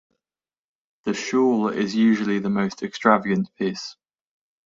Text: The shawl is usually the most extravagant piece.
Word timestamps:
The 1.03 1.13
shawl 1.13 1.67
is 1.67 1.93
usually 1.95 2.39
the 2.39 2.49
most 2.49 2.81
extravagant 2.81 3.55
piece. 3.55 3.95